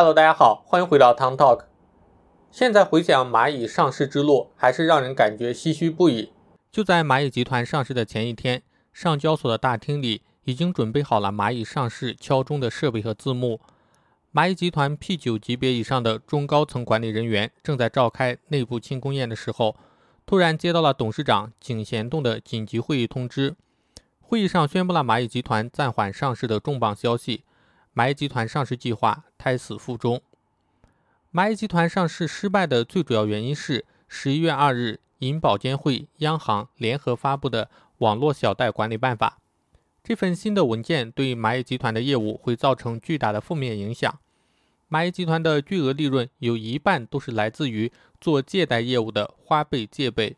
[0.00, 1.64] Hello，大家好，欢迎回到 Town Talk。
[2.50, 6.32] 现在回想蚂蚁上市之路，还是让人感觉唏嘘不已。
[6.72, 8.62] 就在蚂蚁集团上市的前一天，
[8.94, 13.60] 上交所的大厅里已经准备好了蚂蚁上市敲钟的设备和字幕。
[14.32, 19.76] 蚂蚁集团 P9 级别以上的中高层管理人员正在召开内部庆功宴的时候，
[20.24, 23.54] 突然接到了董事长井贤栋的紧急会议通知。
[24.22, 27.44] 会议上宣布了蚂蚁集团暂缓上市的重磅消息，
[27.92, 30.22] 蚂蚁集团上市计划胎死腹中。
[31.32, 37.66] 蚂蚁集团上市失败的最主要原因是十一月二日银保监会、央行联合发布的
[37.98, 39.38] 《网络小贷管理办法》。
[40.04, 44.18] 这份新的文件对蚂蚁集团的业务会造成巨大的负面影响。
[44.88, 50.36] 蚂蚁集团的巨额利润有一半都是来自于做借贷业务的花呗借呗。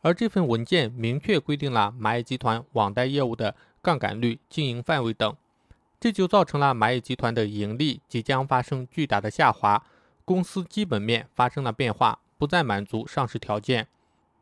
[0.00, 5.36] 而这份文件明确规定了蚂蚁集团网贷业务的杠杆率、经营范围等，
[6.02, 9.84] 这就造成了蚂蚁集团的盈利即将发生巨大的下滑，
[10.24, 13.86] 公司基本面发生了变化，不再满足上市条件。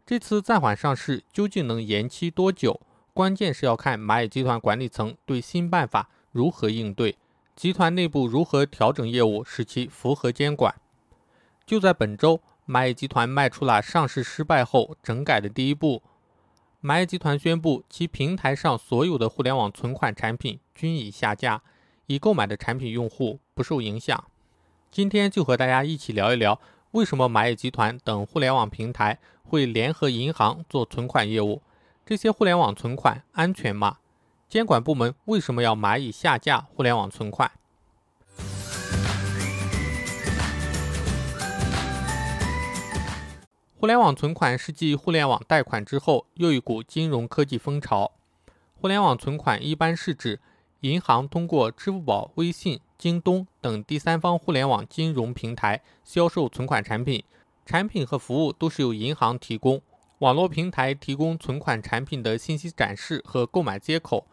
[0.07, 2.81] 这次暂缓上市究竟能延期多久？
[3.13, 7.19] 关键是要看蚂蚁集团管理层对新办法如何应对，
[7.55, 10.75] 集团内部如何调整业务，使其符合监管。
[11.67, 12.41] 就在本周。
[12.67, 16.01] 蚂蚁集团迈出了上市失败后整改的第一步。
[16.83, 21.61] 蚂蚁集团宣布，其平台上所有的互联网存款产品均已下架，
[22.07, 24.25] 已购买的产品用户不受影响。
[24.91, 26.59] 今天就和大家一起聊一聊，
[26.93, 31.61] 为什么蚂蚁集团等互联网平台会联合银行做存款业务？
[32.07, 33.99] 这些互联网存款安全吗？
[34.49, 37.53] 监管部门为什么要蚂蚁下架互联网存款？
[43.81, 48.13] 互联网存款是继互联网贷款之后又一股金融科技风潮。
[48.75, 50.39] 互联网存款一般是指
[50.81, 57.25] 银行通过支付宝、微信、京东等第三方互联网金融平台销售存款产品，
[57.65, 59.81] 产品和服务都是由银行提供。
[60.19, 64.27] 网络平台提供存款产品的信息展示和购买接口，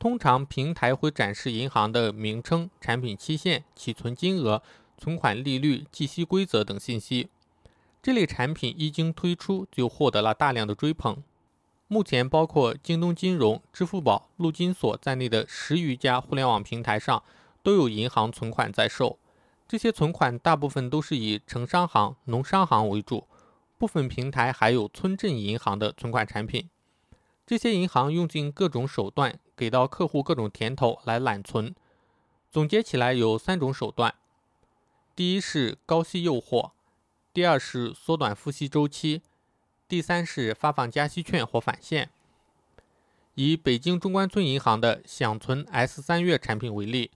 [0.00, 4.60] 通常平台会展示银行的名称、产品期限、起存金额、
[4.96, 7.28] 存款利率、计息规则等信息。
[8.02, 11.22] 这类产品一经推出，就获得了大量的追捧。
[11.88, 17.22] 目前，包括京东金融、支付宝、陆金所在内的十余家互联网平台上
[17.62, 19.18] 都有银行存款在售。
[19.66, 23.26] 这些存款大部分都是以城商行、农商行为主，
[23.76, 26.68] 部分平台还有村镇银行的存款产品。
[27.46, 31.74] 这些银行用尽各种手段，给到客户各种甜头来揽存。
[32.50, 34.14] 总结起来有三种手段：
[35.16, 36.70] 第一是高息诱惑。
[37.32, 39.22] 第二是缩短付息周期，
[39.86, 42.10] 第三是发放加息券或返现。
[43.34, 47.12] 以北京中关村银行的享存 S 三月产品为例，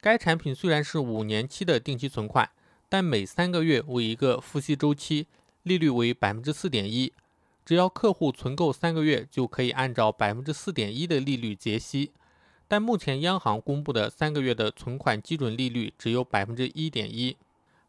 [0.00, 2.50] 该产品虽然是五年期的定期存款，
[2.88, 5.28] 但每三个月为一个付息周期，
[5.62, 7.12] 利率为百分之四点一，
[7.64, 12.10] 只要客户存够三个月，就可以按照百分之四点一的利率结息。
[12.66, 17.36] 但目前央行公布的三个月的存款基准利率只有百分之一点一。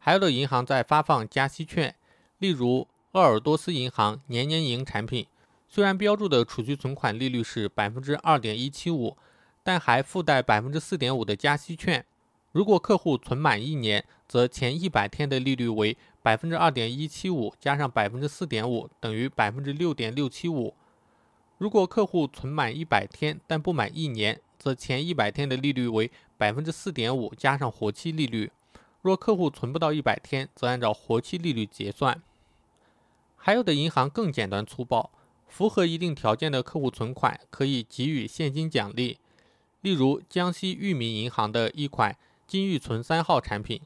[0.04, 1.94] 还有的银行在发放加息券，
[2.36, 5.26] 例如鄂尔多斯银行年年赢产品，
[5.66, 9.16] 虽然标注的储蓄存款利率是百分之二点一七五，
[9.62, 12.04] 但还附带百分之四点五的加息券。
[12.52, 20.74] 如果客户存满一年，则前一百天的利率为百分之二点一七五加上百分之四点五，等于百分之六点六七五。
[21.56, 28.52] 如果客户存满一百天但不满一年，则前一百天的利率为百分之四点五加上活期利率。
[29.04, 32.22] 若客户存不到一百天，则按照活期利率结算。
[33.36, 35.10] 还有的银行更简单粗暴，
[35.46, 39.18] 符合一定条件的客户存款可以给予现金奖励。
[39.82, 42.16] 例如，江西裕民银行的一款
[42.46, 43.82] 金玉存三号产品，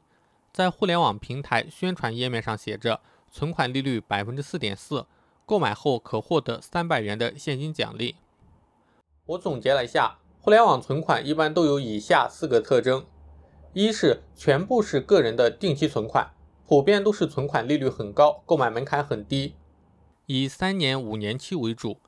[0.53, 5.05] 在互联网平台宣传页面上写着存款利率百分之四点四，
[5.45, 8.15] 购买后可获得三百元的现金奖励。
[9.27, 13.05] 我总结了一下，互联网存款一般都有以下四个特征。
[13.75, 16.33] 一是全部是个人的定期存款，
[16.67, 19.55] 普遍都是存款利率很高，购买门槛很低，
[20.27, 21.99] 以三年、五年期为主，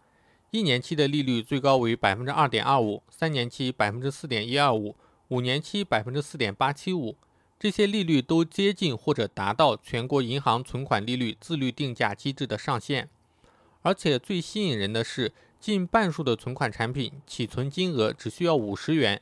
[0.51, 4.97] 一年期的利率最高为百分之二点二五，三年期百分之四点一二五，
[5.29, 7.17] 五年期百分之四点八七五，
[7.59, 13.09] 这些利率都接近或者达到全国银行存款利率自律定价机制的上限，
[13.83, 19.21] 而且最吸引人的是，近半数的存款产品起存金额只需要五十元。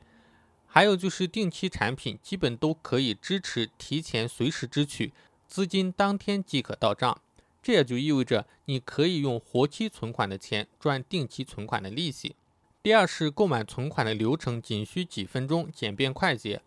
[0.71, 5.11] 还有就是定期产品基本都可以支持提前随时支取，
[5.47, 7.19] 资金当天即可到账。
[7.61, 12.35] 这也就意味着你可以用活期存款的钱赚定期存款的利息。
[12.81, 16.61] 第二是购买存款的流程仅需几分钟，简便快捷。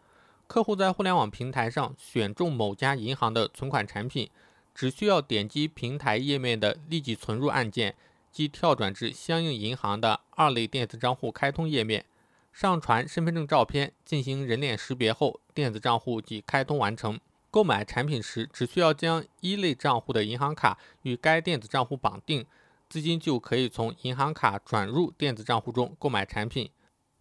[0.47, 4.29] 客户在互联网平台上选中某家银行的存款产品，
[4.75, 7.95] 只需要点击平台页面的立即存入按键，
[8.31, 12.05] 即跳转至相应银行的二类电子账户开通页面，
[12.53, 17.19] 上传身份证照片进行人脸识别后，电子账户即开通完成。
[17.51, 22.47] 购买产品时，只需要将一类账户的银行卡与该电子账户绑定，
[22.89, 26.71] 资金就可以从银行卡转入电子账户中购买产品。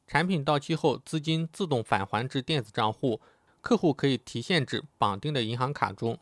[0.08, 3.22] 产品到期后，资金自动返还至电子账户，
[3.62, 6.18] 客户可以提现至绑定的银行卡中。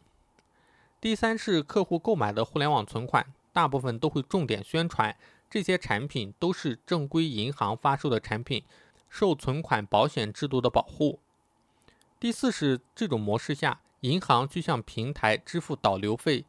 [1.01, 5.15] 第三是客户购买的互联网存款，大部分都会重点宣传
[5.49, 8.63] 这些产品都是正规银行发售的产品，
[9.09, 11.19] 受存款保险制度的保护。
[12.19, 13.81] 第四是这种模式下。
[14.01, 16.45] 银行去向平台支付导流费，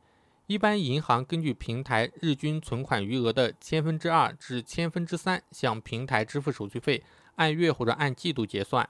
[0.47, 7.03] 一般银行根据平台日均存款余额的千分之二至千分之三向平台支付手续费，
[7.35, 8.89] 按月或者按季度结算。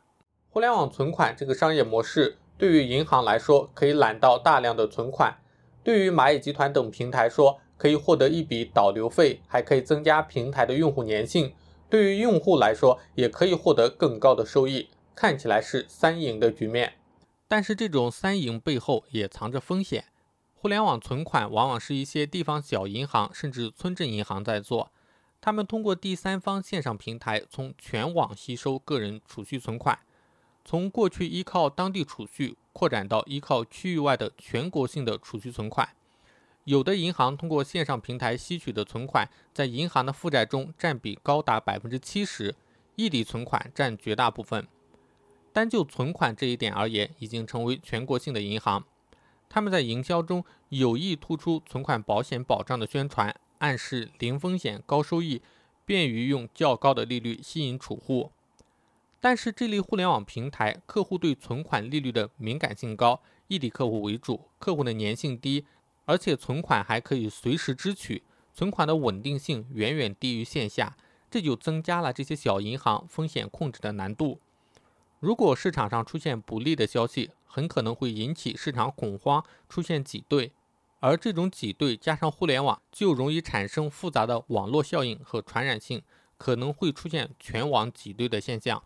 [0.51, 5.39] 互联网存款这个商业模式对于银行来说可以揽到大量的存款，
[5.83, 11.55] 对于蚂蚁集团等平台说可以获得一笔导流费，还可以增加平台的用户粘性，
[11.91, 16.95] 对于用户来说也可以获得更高的收益，看起来是三赢的局面。
[17.49, 20.05] 但是这种三赢背后也藏着风险。
[20.55, 24.93] 互联网存款往往是一些地方小银行甚至村镇银行在做，
[25.41, 29.99] 他们通过第三方线上平台从全网吸收个人储蓄存款，
[30.65, 35.89] 从过去依靠当地储蓄扩展到依靠区域外的全国性的储蓄存款。
[36.65, 42.55] 有的银行通过线上平台吸取的存款，在银行的负债中占比高达百分之七十，
[42.97, 44.67] 异地存款占绝大部分。
[45.53, 48.85] 单就存款这一点而言，已经成为全国性的银行。
[49.49, 55.43] 他们在营销中有意突出存款保险保障的宣传，暗示零风险、高收益，
[55.85, 58.31] 便于用较高的利率吸引储户。
[59.19, 65.65] 但是，这类互联网平台客户对存款利率的敏感性高，异地客户为主，客户的粘性低，
[66.11, 70.97] 而且存款还可以随时支取，存款的稳定性远远低于线下，
[71.31, 74.41] 这就增加了这些小银行风险控制的难度。
[75.21, 80.51] 如果市场上出现不利的消息，很可能会引起市场恐慌，出现挤兑，
[80.99, 86.03] 而这种挤兑加上互联网，就容易产生复杂的网络效应和传染性，
[86.37, 88.83] 可能会出现全网挤兑的现象。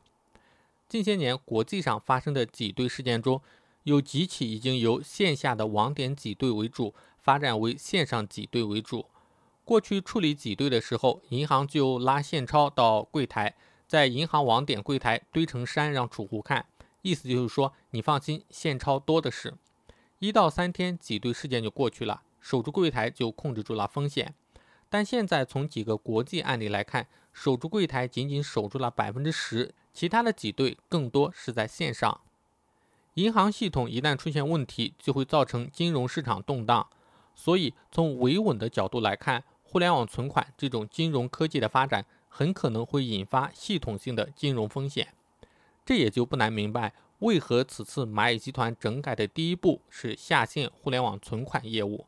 [0.87, 3.41] 近些年国际上发生的挤兑事件中，
[3.85, 6.94] 有几起已经由线下的网点挤兑为主，
[7.25, 9.06] 发展为线上挤兑为主。
[9.65, 13.55] 过去处理挤兑的时候，银行就拉现钞到柜台。
[13.87, 16.67] 在银行网点柜台堆成山让储户看，
[17.00, 19.55] 意思就是说你放心，现钞多的是。
[20.19, 24.35] 一到三天挤兑事件就过去了，守住柜台就控制住了风险。
[24.91, 32.20] 但现在从几个国际案例来看，守住柜台仅仅守住了百分之十，其他的挤兑更多是在线上。
[33.15, 36.88] 银行系统一旦出现问题，就会造成金融市场动荡。
[37.34, 42.04] 所以从维稳的角度来看，互联网存款这种金融科技的发展。
[42.36, 45.14] 很可能会引发系统性的金融风险，
[45.86, 52.06] 这也就不难明白为何此次蚂蚁集团整改的第一步是下线互联网存款业务。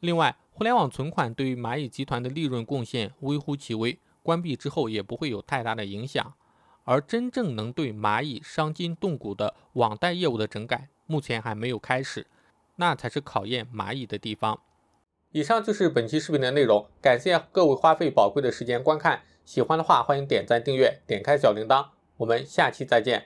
[0.00, 6.32] 另外，互联网存款对于蚂蚁集团的利润贡献微乎其微，关闭之后也不会有太大的影响。
[6.84, 12.26] 而真正能对蚂蚁伤筋动骨的网贷业务的整改，目前还没有开始，
[12.76, 14.60] 那才是考验蚂蚁的地方。
[15.30, 19.22] 以上就是本期视频的内容，感谢各位花费宝贵的时间观看。
[19.44, 21.86] 喜欢的话，欢迎点赞、订阅、点开小铃铛。
[22.16, 23.22] 我们下期再见。